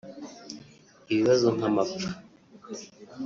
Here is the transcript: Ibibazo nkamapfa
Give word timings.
Ibibazo 1.11 1.45
nkamapfa 1.55 2.09